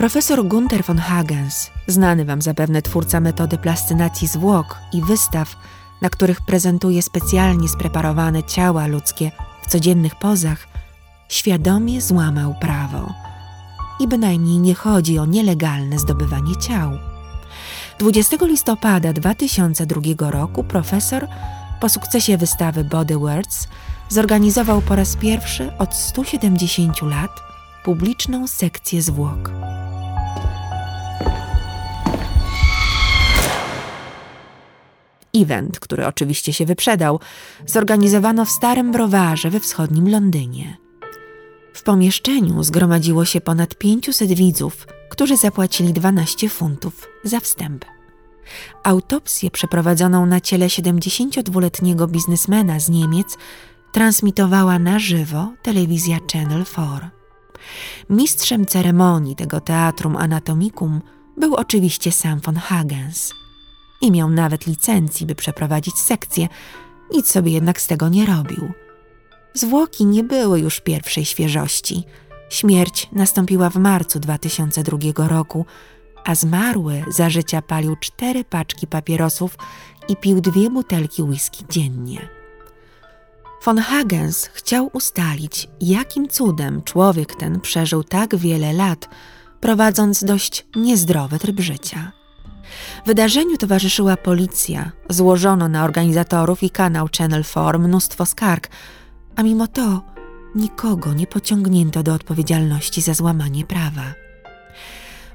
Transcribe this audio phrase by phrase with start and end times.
[0.00, 5.56] Profesor Gunther von Hagens, znany Wam zapewne twórca metody plascynacji zwłok i wystaw,
[6.00, 9.30] na których prezentuje specjalnie spreparowane ciała ludzkie
[9.62, 10.68] w codziennych pozach,
[11.28, 13.12] świadomie złamał prawo.
[14.00, 16.90] I bynajmniej nie chodzi o nielegalne zdobywanie ciał.
[17.98, 21.28] 20 listopada 2002 roku profesor
[21.80, 23.68] po sukcesie wystawy Body Words
[24.08, 27.30] zorganizował po raz pierwszy od 170 lat
[27.84, 29.50] publiczną sekcję zwłok.
[35.34, 37.20] Event, który oczywiście się wyprzedał,
[37.66, 40.76] zorganizowano w starym browarze we wschodnim Londynie.
[41.74, 47.84] W pomieszczeniu zgromadziło się ponad 500 widzów, którzy zapłacili 12 funtów za wstęp.
[48.84, 53.36] Autopsję przeprowadzoną na ciele 72-letniego biznesmena z Niemiec
[53.92, 57.10] transmitowała na żywo telewizja Channel 4.
[58.10, 61.00] Mistrzem ceremonii tego teatrum anatomicum
[61.36, 63.39] był oczywiście sam von Hagens.
[64.02, 66.48] Nie miał nawet licencji, by przeprowadzić sekcję,
[67.12, 68.72] nic sobie jednak z tego nie robił.
[69.54, 72.04] Zwłoki nie były już pierwszej świeżości.
[72.50, 75.66] Śmierć nastąpiła w marcu 2002 roku,
[76.24, 79.56] a zmarły za życia palił cztery paczki papierosów
[80.08, 82.28] i pił dwie butelki whisky dziennie.
[83.64, 89.08] Von Hagens chciał ustalić, jakim cudem człowiek ten przeżył tak wiele lat,
[89.60, 92.19] prowadząc dość niezdrowy tryb życia.
[93.06, 98.68] Wydarzeniu towarzyszyła policja, złożono na organizatorów i kanał Channel 4 mnóstwo skarg,
[99.36, 100.02] a mimo to
[100.54, 104.14] nikogo nie pociągnięto do odpowiedzialności za złamanie prawa.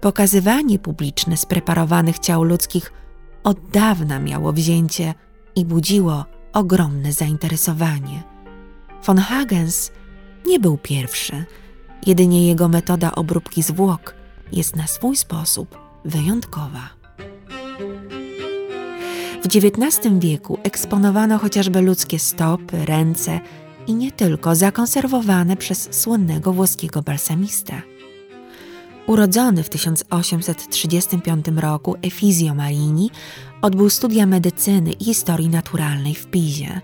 [0.00, 2.92] Pokazywanie publiczne spreparowanych ciał ludzkich
[3.44, 5.14] od dawna miało wzięcie
[5.56, 8.22] i budziło ogromne zainteresowanie.
[9.04, 9.92] Von Hagens
[10.46, 11.44] nie był pierwszy,
[12.06, 14.14] jedynie jego metoda obróbki zwłok
[14.52, 16.97] jest na swój sposób wyjątkowa.
[19.54, 23.40] XIX wieku eksponowano chociażby ludzkie stopy, ręce
[23.86, 27.82] i nie tylko zakonserwowane przez słynnego włoskiego balsamistę.
[29.06, 33.10] Urodzony w 1835 roku Efizio Marini
[33.62, 36.80] odbył studia medycyny i historii naturalnej w Pizie.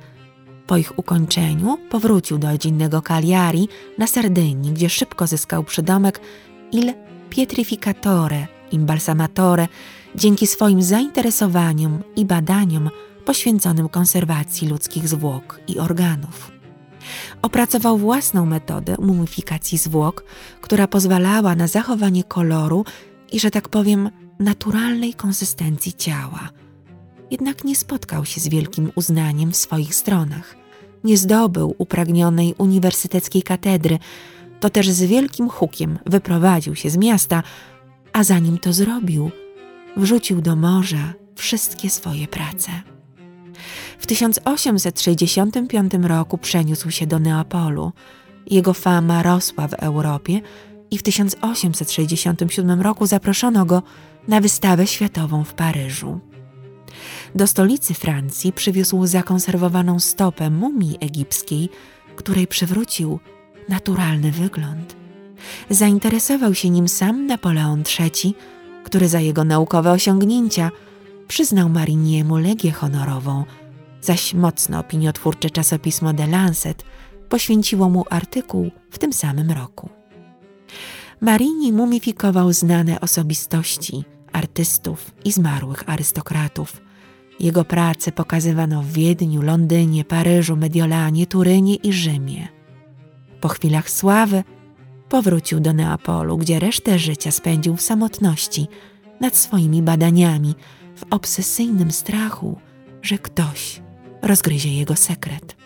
[0.67, 6.21] Po ich ukończeniu powrócił do rodzinnego Cagliari na Sardynii, gdzie szybko zyskał przydomek
[6.73, 6.93] Il
[7.31, 9.69] Pietrificatore, Imbalsamatore,
[10.15, 12.91] dzięki swoim zainteresowaniom i badaniom
[13.25, 16.51] poświęconym konserwacji ludzkich zwłok i organów.
[17.43, 20.25] Opracował własną metodę mumifikacji zwłok,
[20.61, 22.85] która pozwalała na zachowanie koloru
[23.33, 26.49] i, że tak powiem, naturalnej konsystencji ciała.
[27.31, 30.57] Jednak nie spotkał się z wielkim uznaniem w swoich stronach.
[31.05, 33.99] Nie zdobył upragnionej uniwersyteckiej katedry,
[34.61, 37.43] to też z wielkim hukiem wyprowadził się z miasta,
[38.15, 39.31] a zanim to zrobił,
[39.97, 42.71] wrzucił do morza wszystkie swoje prace.
[43.99, 47.93] W 1865 roku przeniósł się do Neapolu.
[48.47, 50.41] Jego fama rosła w Europie
[50.91, 53.83] i w 1867 roku zaproszono go
[54.29, 56.21] na wystawę światową w Paryżu.
[57.35, 61.69] Do stolicy Francji przywiózł zakonserwowaną stopę mumii egipskiej,
[62.17, 63.21] której przywrócił
[63.69, 65.04] naturalny wygląd.
[65.71, 68.35] Zainteresował się nim sam Napoleon III,
[68.85, 70.71] który za jego naukowe osiągnięcia
[71.29, 73.45] przyznał Mariniemu Legię Honorową–
[74.05, 76.85] zaś mocno opiniotwórcze czasopismo The Lancet
[77.29, 79.89] poświęciło mu artykuł w tym samym roku.
[81.21, 86.81] Marini mumifikował znane osobistości, artystów i zmarłych arystokratów.
[87.41, 92.49] Jego prace pokazywano w Wiedniu, Londynie, Paryżu, Mediolanie, Turynie i Rzymie.
[93.41, 94.45] Po chwilach sławy
[95.09, 98.67] powrócił do Neapolu, gdzie resztę życia spędził w samotności
[99.21, 100.55] nad swoimi badaniami,
[100.97, 102.59] w obsesyjnym strachu,
[103.03, 103.83] że ktoś
[104.23, 105.57] rozgryzie jego sekret.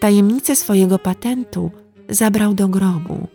[0.00, 1.70] Tajemnicę swojego patentu
[2.08, 3.28] zabrał do grobu,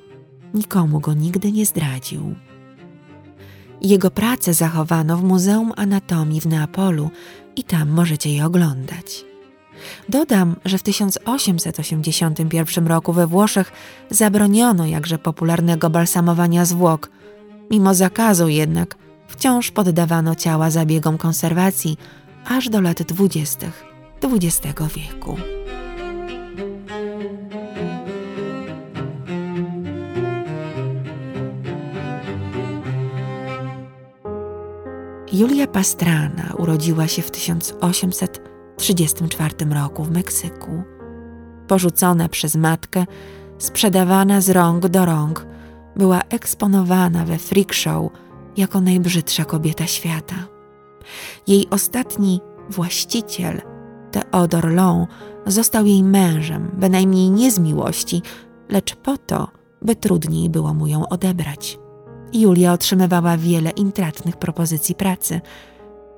[0.54, 2.36] nikomu go nigdy nie zdradził.
[3.82, 7.10] Jego pracę zachowano w Muzeum Anatomii w Neapolu
[7.56, 9.26] i tam możecie je oglądać.
[10.10, 13.72] Dodam, że w 1881 roku we Włoszech
[14.10, 17.10] zabroniono jakże popularnego balsamowania zwłok.
[17.72, 18.96] Mimo zakazu jednak
[19.28, 21.98] wciąż poddawano ciała zabiegom konserwacji
[22.46, 23.84] aż do lat dwudziestych
[24.24, 25.38] XX wieku.
[35.34, 37.32] Julia Pastrana urodziła się w
[38.88, 40.84] 1834 roku w Meksyku.
[41.68, 43.06] Porzucona przez matkę,
[43.58, 45.46] sprzedawana z rąk do rąk,
[45.96, 48.12] była eksponowana we freak show
[48.58, 50.36] jako najbrzydsza kobieta świata.
[51.48, 53.62] Jej ostatni właściciel,
[54.12, 55.10] Theodor Long,
[55.46, 58.22] został jej mężem, bynajmniej nie z miłości,
[58.70, 59.48] lecz po to,
[59.82, 61.80] by trudniej było mu ją odebrać.
[62.34, 65.42] Julia otrzymywała wiele intratnych propozycji pracy.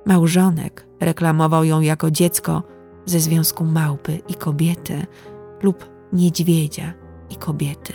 [0.06, 2.62] Małżonek reklamował ją jako dziecko
[3.06, 5.06] ze związku małpy i kobiety
[5.62, 6.92] lub niedźwiedzia
[7.30, 7.92] i kobiety.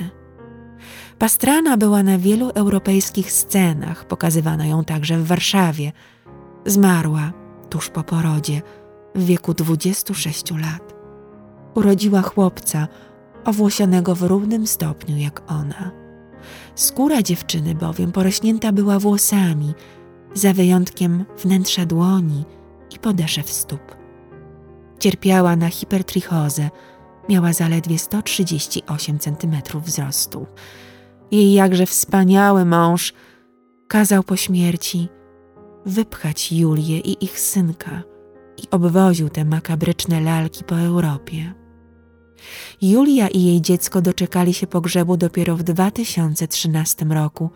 [1.19, 5.91] Pastrana była na wielu europejskich scenach, pokazywano ją także w Warszawie.
[6.65, 7.33] Zmarła
[7.69, 8.61] tuż po porodzie,
[9.15, 10.95] w wieku 26 lat.
[11.75, 12.87] Urodziła chłopca,
[13.45, 15.91] owłosionego w równym stopniu jak ona.
[16.75, 19.73] Skóra dziewczyny bowiem porośnięta była włosami,
[20.33, 22.45] za wyjątkiem wnętrza dłoni
[22.95, 23.95] i podeszew stóp.
[24.99, 26.69] Cierpiała na hipertrichozę,
[27.29, 30.47] miała zaledwie 138 cm wzrostu.
[31.31, 33.13] Jej jakże wspaniały mąż
[33.87, 35.09] kazał po śmierci
[35.85, 38.03] wypchać Julię i ich synka
[38.57, 41.53] i obwoził te makabryczne lalki po Europie.
[42.81, 47.49] Julia i jej dziecko doczekali się pogrzebu dopiero w 2013 roku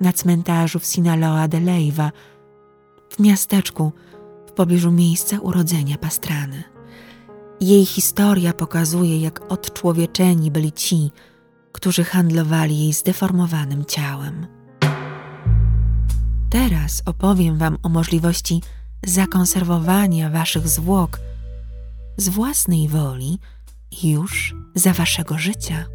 [0.00, 2.12] na cmentarzu w Sinaloa de Leiva,
[3.10, 3.92] w miasteczku
[4.50, 6.62] w pobliżu miejsca urodzenia Pastrany.
[7.60, 11.10] Jej historia pokazuje, jak odczłowieczeni byli ci,
[11.72, 14.46] którzy handlowali jej zdeformowanym ciałem.
[16.50, 18.62] Teraz opowiem Wam o możliwości
[19.06, 21.20] zakonserwowania Waszych zwłok
[22.16, 23.38] z własnej woli
[24.02, 25.86] już za Waszego życia.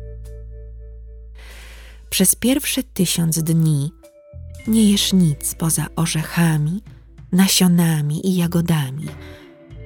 [2.10, 3.92] Przez pierwsze tysiąc dni
[4.68, 6.81] nie jesz nic poza orzechami,
[7.31, 9.06] nasionami i jagodami.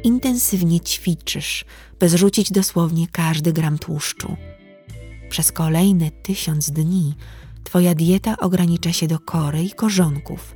[0.03, 1.65] Intensywnie ćwiczysz,
[1.99, 4.35] by zrzucić dosłownie każdy gram tłuszczu.
[5.29, 7.15] Przez kolejne tysiąc dni
[7.69, 10.55] Twoja dieta ogranicza się do kory i korzonków.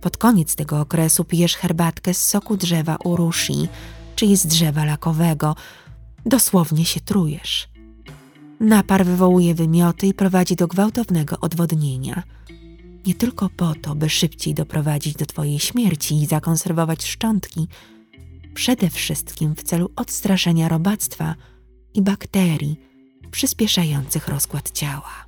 [0.00, 3.68] Pod koniec tego okresu pijesz herbatkę z soku drzewa urushi,
[4.16, 5.56] czyli z drzewa lakowego.
[6.26, 7.68] Dosłownie się trujesz.
[8.60, 12.22] Napar wywołuje wymioty i prowadzi do gwałtownego odwodnienia.
[13.06, 17.68] Nie tylko po to, by szybciej doprowadzić do Twojej śmierci i zakonserwować szczątki,
[18.54, 21.34] przede wszystkim w celu odstraszenia robactwa
[21.94, 22.80] i bakterii
[23.30, 25.26] przyspieszających rozkład ciała.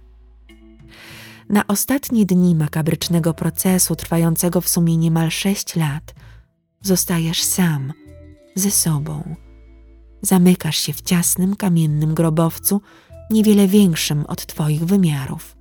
[1.49, 6.15] Na ostatnie dni makabrycznego procesu, trwającego w sumie niemal sześć lat,
[6.83, 7.93] zostajesz sam,
[8.55, 9.37] ze sobą.
[10.23, 12.81] Zamykasz się w ciasnym, kamiennym grobowcu,
[13.31, 15.56] niewiele większym od Twoich wymiarów.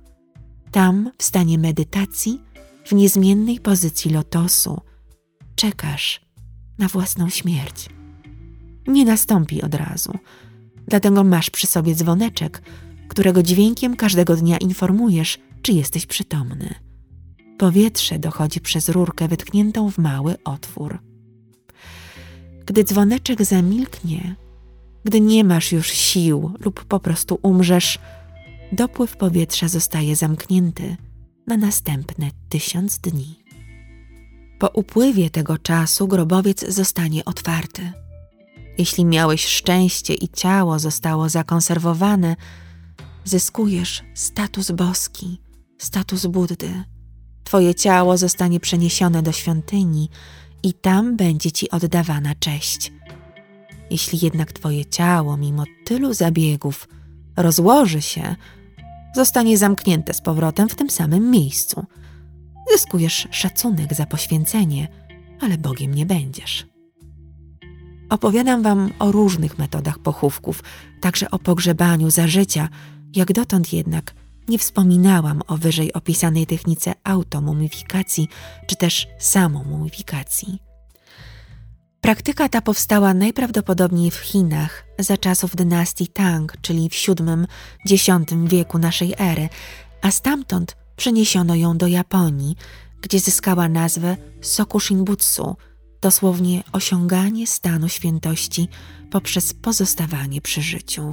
[0.76, 2.40] Tam, w stanie medytacji,
[2.84, 4.80] w niezmiennej pozycji lotosu,
[5.54, 6.20] czekasz
[6.78, 7.88] na własną śmierć.
[8.86, 10.12] Nie nastąpi od razu,
[10.88, 12.62] dlatego masz przy sobie dzwoneczek,
[13.08, 16.74] którego dźwiękiem każdego dnia informujesz, czy jesteś przytomny.
[17.58, 20.98] Powietrze dochodzi przez rurkę wytkniętą w mały otwór.
[22.66, 24.36] Gdy dzwoneczek zamilknie,
[25.04, 27.98] gdy nie masz już sił lub po prostu umrzesz,
[28.72, 30.96] dopływ powietrza zostaje zamknięty
[31.46, 33.44] na następne tysiąc dni.
[34.58, 37.92] Po upływie tego czasu grobowiec zostanie otwarty.
[38.78, 42.36] Jeśli miałeś szczęście i ciało zostało zakonserwowane,
[43.24, 45.40] zyskujesz status boski,
[45.78, 46.84] status Buddy.
[47.44, 50.08] Twoje ciało zostanie przeniesione do świątyni
[50.62, 52.92] i tam będzie ci oddawana cześć.
[53.90, 56.88] Jeśli jednak Twoje ciało, mimo tylu zabiegów,
[57.36, 58.36] rozłoży się,
[59.16, 61.84] zostanie zamknięte z powrotem w tym samym miejscu.
[62.72, 64.88] Zyskujesz szacunek za poświęcenie,
[65.40, 66.66] ale Bogiem nie będziesz.
[68.10, 70.62] Opowiadam Wam o różnych metodach pochówków,
[71.00, 72.68] także o pogrzebaniu za życia,
[73.16, 74.14] jak dotąd jednak
[74.48, 78.28] nie wspominałam o wyżej opisanej technice automumifikacji
[78.66, 80.65] czy też samomumifikacji.
[82.00, 89.14] Praktyka ta powstała najprawdopodobniej w Chinach za czasów dynastii Tang, czyli w VII-X wieku naszej
[89.18, 89.48] ery,
[90.02, 92.56] a stamtąd przeniesiono ją do Japonii,
[93.00, 95.56] gdzie zyskała nazwę Sokushinbutsu,
[96.00, 98.68] dosłownie osiąganie stanu świętości
[99.10, 101.12] poprzez pozostawanie przy życiu.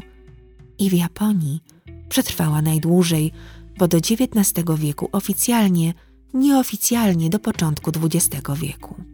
[0.80, 1.63] I w Japonii
[2.10, 3.32] przetrwała najdłużej,
[3.78, 5.94] bo do XIX wieku oficjalnie,
[6.34, 9.12] nieoficjalnie do początku XX wieku.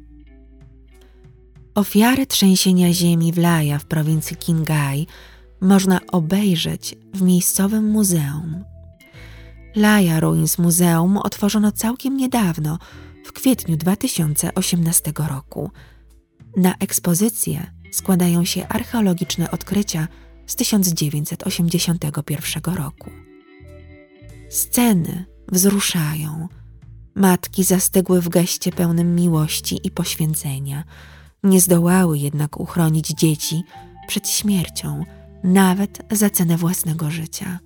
[1.79, 5.07] Ofiary trzęsienia ziemi w Laja w prowincji Qinghai
[5.61, 8.63] można obejrzeć w miejscowym muzeum.
[9.75, 12.79] Laja Ruins Muzeum otworzono całkiem niedawno,
[13.25, 15.71] w kwietniu 2018 roku.
[16.57, 20.07] Na ekspozycję składają się archeologiczne odkrycia
[20.47, 23.09] z 1981 roku.
[24.49, 26.47] Sceny wzruszają.
[27.15, 30.83] Matki zastygły w geście pełnym miłości i poświęcenia.
[31.43, 33.63] Nie zdołały jednak uchronić dzieci
[34.07, 35.03] przed śmiercią,
[35.43, 37.59] nawet za cenę własnego życia.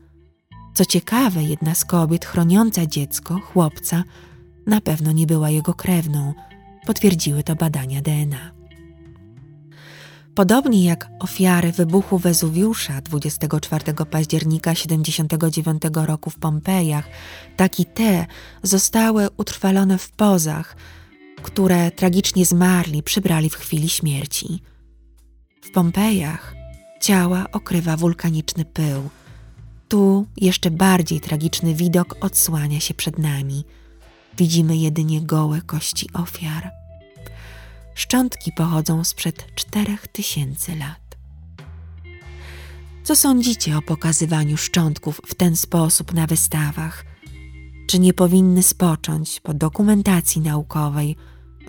[0.74, 4.04] Co ciekawe, jedna z kobiet chroniąca dziecko, chłopca,
[4.68, 6.34] na pewno nie była jego krewną,
[6.86, 8.52] potwierdziły to badania DNA.
[10.36, 17.08] Podobnie jak ofiary wybuchu Wezuwiusza 24 października 79 roku w Pompejach,
[17.58, 18.26] tak i te
[18.64, 20.76] zostały utrwalone w pozach,
[21.44, 24.62] które tragicznie zmarli przybrali w chwili śmierci.
[25.62, 26.56] W Pompejach
[27.02, 29.10] ciała okrywa wulkaniczny pył.
[29.90, 33.64] Tu jeszcze bardziej tragiczny widok odsłania się przed nami.
[34.38, 36.72] Widzimy jedynie gołe kości ofiar.
[37.96, 41.18] Szczątki pochodzą sprzed czterech tysięcy lat.
[43.04, 47.13] Co sądzicie o pokazywaniu szczątków w ten sposób na wystawach?
[47.88, 51.16] Czy nie powinny spocząć po dokumentacji naukowej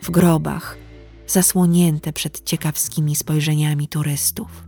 [0.03, 0.79] w grobach,
[1.27, 4.65] zasłonięte przed ciekawskimi spojrzeniami turystów?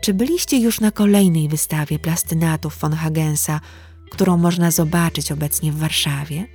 [0.00, 3.60] Czy byliście już na kolejnej wystawie plastynatów von Hagensa,
[4.10, 6.46] którą można zobaczyć obecnie w Warszawie?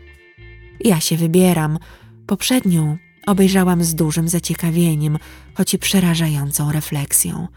[0.80, 1.80] Ja się wybieram.
[2.28, 5.18] Poprzednią obejrzałam z dużym zaciekawieniem,
[5.54, 7.48] choć i przerażającą refleksją.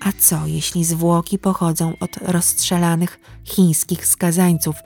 [0.00, 4.76] A co, jeśli zwłoki pochodzą od rozstrzelanych chińskich skazańców,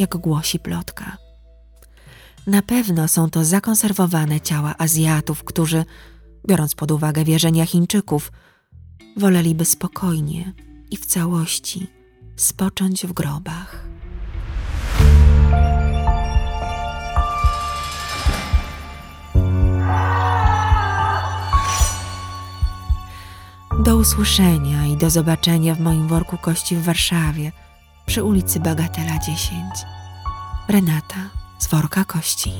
[0.00, 1.16] jak głosi plotka?
[2.46, 5.84] Na pewno są to zakonserwowane ciała Azjatów, którzy,
[6.48, 8.32] biorąc pod uwagę wierzenia Chińczyków,
[9.16, 10.52] woleliby spokojnie
[10.90, 11.86] i w całości
[12.36, 13.88] spocząć w grobach.
[23.84, 27.52] Do usłyszenia i do zobaczenia w moim worku kości w Warszawie
[28.10, 29.62] przy ulicy Bagatela 10.
[30.68, 32.52] Renata z worka kości.